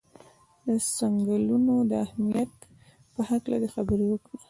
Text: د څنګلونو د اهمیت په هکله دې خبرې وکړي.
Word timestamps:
د 0.67 0.69
څنګلونو 0.97 1.75
د 1.89 1.91
اهمیت 2.05 2.53
په 3.13 3.19
هکله 3.29 3.57
دې 3.61 3.69
خبرې 3.75 4.05
وکړي. 4.09 4.37